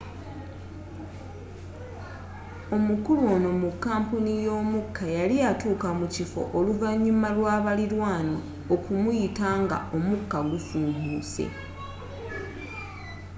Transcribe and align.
omukulu 2.75 3.23
onu 3.35 3.49
mu 3.61 3.69
kampuni 3.83 4.31
y'omuka 4.45 5.03
yali 5.17 5.37
atuuka 5.49 5.89
mukiffo 5.99 6.41
oluvanyuma 6.57 7.27
lwa 7.37 7.55
balilanwa 7.65 8.37
okumuyita 8.73 9.47
nga 9.61 9.77
omukka 9.95 10.39
gufuumuse 10.49 11.45